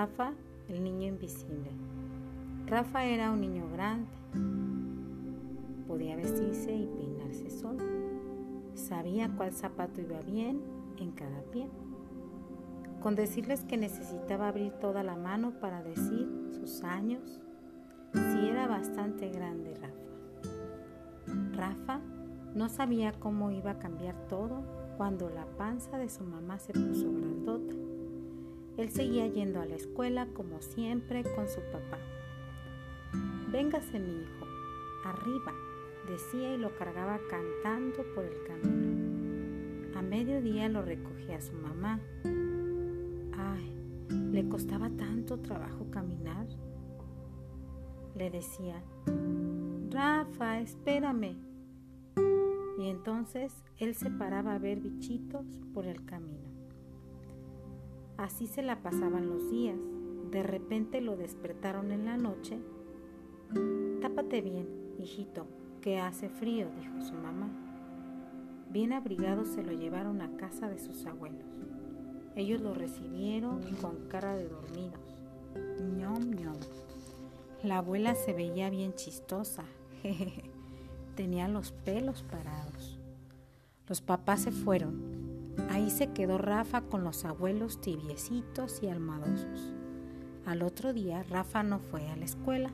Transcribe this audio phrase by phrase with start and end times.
[0.00, 0.32] Rafa,
[0.70, 1.70] el niño invisible.
[2.66, 4.08] Rafa era un niño grande.
[5.86, 7.84] Podía vestirse y peinarse solo.
[8.72, 10.62] Sabía cuál zapato iba bien
[10.96, 11.68] en cada pie.
[13.02, 17.38] Con decirles que necesitaba abrir toda la mano para decir sus años,
[18.14, 21.58] si era bastante grande Rafa.
[21.58, 22.00] Rafa
[22.54, 24.62] no sabía cómo iba a cambiar todo
[24.96, 27.79] cuando la panza de su mamá se puso grandota.
[28.80, 31.98] Él seguía yendo a la escuela como siempre con su papá.
[33.52, 34.46] Véngase mi hijo,
[35.04, 35.52] arriba,
[36.08, 39.98] decía y lo cargaba cantando por el camino.
[39.98, 42.00] A mediodía lo recogía su mamá.
[43.36, 43.70] Ay,
[44.32, 46.46] le costaba tanto trabajo caminar.
[48.16, 48.82] Le decía,
[49.90, 51.36] Rafa, espérame,
[52.78, 55.44] y entonces él se paraba a ver bichitos
[55.74, 56.49] por el camino.
[58.20, 59.78] Así se la pasaban los días.
[60.30, 62.60] De repente lo despertaron en la noche.
[64.02, 64.68] Tápate bien,
[64.98, 65.46] hijito,
[65.80, 67.48] que hace frío, dijo su mamá.
[68.68, 71.46] Bien abrigado se lo llevaron a casa de sus abuelos.
[72.36, 75.00] Ellos lo recibieron con cara de dormidos.
[75.96, 76.60] ñom ñom.
[77.62, 79.64] La abuela se veía bien chistosa.
[80.02, 80.50] Jejeje
[81.16, 83.00] tenía los pelos parados.
[83.86, 85.19] Los papás se fueron.
[85.68, 89.74] Ahí se quedó Rafa con los abuelos tibiecitos y almadosos.
[90.46, 92.70] Al otro día Rafa no fue a la escuela.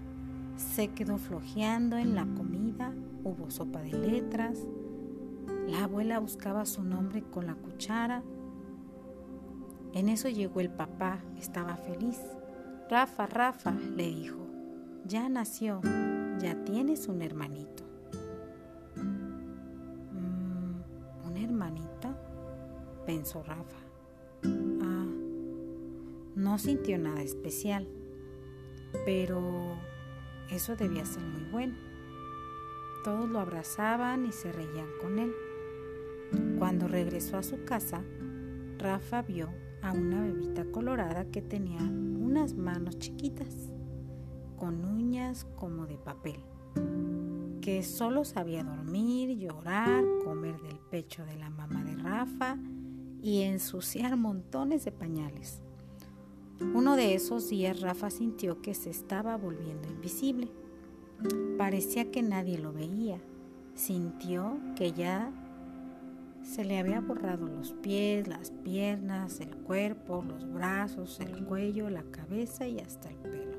[0.57, 4.59] Se quedó flojeando en la comida, hubo sopa de letras.
[5.67, 8.23] La abuela buscaba su nombre con la cuchara.
[9.93, 12.21] En eso llegó el papá, estaba feliz.
[12.89, 14.47] Rafa, Rafa, le dijo,
[15.05, 15.81] ya nació,
[16.39, 17.87] ya tienes un hermanito.
[23.07, 23.79] Pensó Rafa.
[24.83, 25.07] Ah,
[26.35, 27.89] no sintió nada especial,
[29.05, 29.79] pero
[30.51, 31.77] eso debía ser muy bueno.
[33.05, 35.33] Todos lo abrazaban y se reían con él.
[36.59, 38.03] Cuando regresó a su casa,
[38.79, 39.49] Rafa vio
[39.81, 43.71] a una bebita colorada que tenía unas manos chiquitas,
[44.57, 46.41] con uñas como de papel,
[47.61, 52.59] que solo sabía dormir, llorar, comer del pecho de la mamá de Rafa
[53.23, 55.61] y ensuciar montones de pañales.
[56.61, 60.49] Uno de esos días Rafa sintió que se estaba volviendo invisible.
[61.59, 63.21] Parecía que nadie lo veía.
[63.75, 65.31] Sintió que ya
[66.43, 72.05] se le había borrado los pies, las piernas, el cuerpo, los brazos, el cuello, la
[72.05, 73.59] cabeza y hasta el pelo.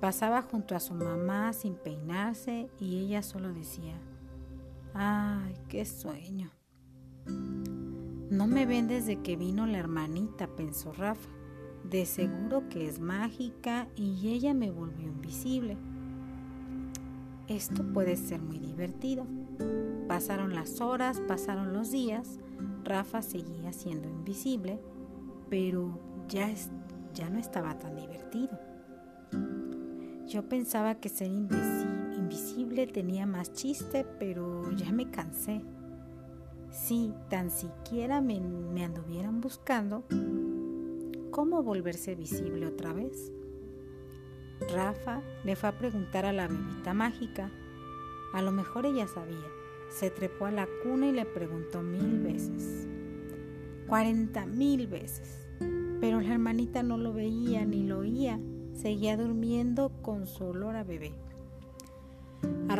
[0.00, 3.94] Pasaba junto a su mamá sin peinarse y ella solo decía,
[4.94, 6.50] ¡ay, qué sueño!
[8.30, 11.28] No me ven desde que vino la hermanita, pensó Rafa.
[11.82, 15.76] De seguro que es mágica y ella me volvió invisible.
[17.48, 19.26] Esto puede ser muy divertido.
[20.06, 22.38] Pasaron las horas, pasaron los días.
[22.84, 24.80] Rafa seguía siendo invisible,
[25.48, 25.98] pero
[26.28, 26.54] ya,
[27.12, 28.56] ya no estaba tan divertido.
[30.28, 35.62] Yo pensaba que ser invisible tenía más chiste, pero ya me cansé.
[36.70, 38.36] Si tan siquiera me,
[38.84, 40.04] anduvieran buscando,
[41.32, 43.32] ¿cómo volverse visible otra vez?
[44.72, 47.50] Rafa le fue a preguntar a la bebita mágica.
[48.32, 49.48] A lo mejor ella sabía.
[49.88, 52.86] Se trepó a la cuna y le preguntó mil veces.
[53.88, 55.48] Cuarenta mil veces.
[56.00, 58.38] Pero la hermanita no lo veía ni lo oía.
[58.74, 61.14] Seguía durmiendo con su olor a bebé.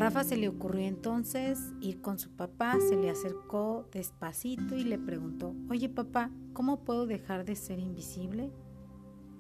[0.00, 4.98] Rafa se le ocurrió entonces ir con su papá, se le acercó despacito y le
[4.98, 8.50] preguntó, oye papá, ¿cómo puedo dejar de ser invisible?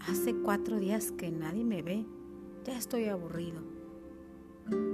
[0.00, 2.04] Hace cuatro días que nadie me ve,
[2.66, 3.62] ya estoy aburrido.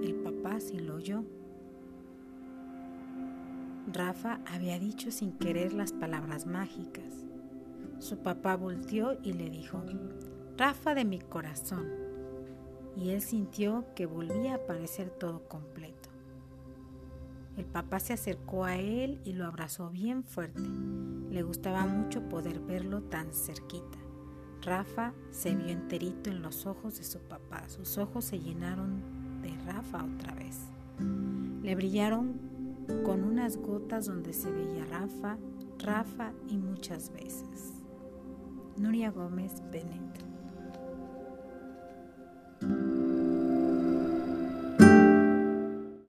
[0.04, 1.24] El papá sí lo oyó.
[3.92, 7.26] Rafa había dicho sin querer las palabras mágicas.
[7.98, 9.82] Su papá volteó y le dijo,
[10.56, 12.05] Rafa de mi corazón,
[12.96, 16.08] y él sintió que volvía a parecer todo completo.
[17.56, 20.62] El papá se acercó a él y lo abrazó bien fuerte.
[21.30, 23.98] Le gustaba mucho poder verlo tan cerquita.
[24.62, 27.68] Rafa se vio enterito en los ojos de su papá.
[27.68, 30.66] Sus ojos se llenaron de Rafa otra vez.
[31.62, 32.34] Le brillaron
[33.04, 35.38] con unas gotas donde se veía Rafa,
[35.78, 37.82] Rafa y muchas veces.
[38.76, 40.25] Nuria Gómez Bennett